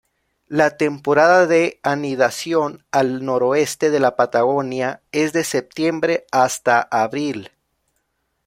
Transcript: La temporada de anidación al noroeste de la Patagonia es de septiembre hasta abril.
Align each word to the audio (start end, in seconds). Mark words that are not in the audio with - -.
La 0.47 0.77
temporada 0.77 1.45
de 1.45 1.79
anidación 1.83 2.83
al 2.91 3.23
noroeste 3.23 3.91
de 3.91 3.99
la 3.99 4.15
Patagonia 4.15 5.03
es 5.11 5.31
de 5.31 5.43
septiembre 5.43 6.25
hasta 6.31 6.81
abril. 6.81 7.51